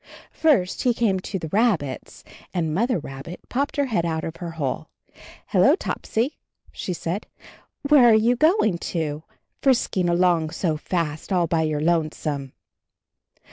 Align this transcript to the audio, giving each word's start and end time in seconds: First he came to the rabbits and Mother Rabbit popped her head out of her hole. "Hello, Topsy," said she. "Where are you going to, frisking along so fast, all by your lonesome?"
First 0.31 0.81
he 0.81 0.95
came 0.95 1.19
to 1.19 1.37
the 1.37 1.47
rabbits 1.49 2.23
and 2.55 2.73
Mother 2.73 2.97
Rabbit 2.97 3.39
popped 3.49 3.75
her 3.77 3.85
head 3.85 4.03
out 4.03 4.23
of 4.23 4.37
her 4.37 4.49
hole. 4.57 4.89
"Hello, 5.49 5.75
Topsy," 5.75 6.39
said 6.73 7.27
she. 7.27 7.45
"Where 7.87 8.09
are 8.09 8.15
you 8.15 8.35
going 8.35 8.79
to, 8.79 9.21
frisking 9.61 10.09
along 10.09 10.49
so 10.49 10.75
fast, 10.75 11.31
all 11.31 11.45
by 11.45 11.61
your 11.61 11.81
lonesome?" 11.81 12.53